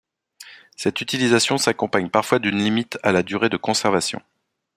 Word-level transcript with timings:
Cette 0.75 0.99
utilisation 1.01 1.59
s'accompagne 1.59 2.09
parfois 2.09 2.39
d'une 2.39 2.57
limite 2.57 2.97
à 3.03 3.11
la 3.11 3.21
durée 3.21 3.49
de 3.49 3.57
conservation. 3.57 4.19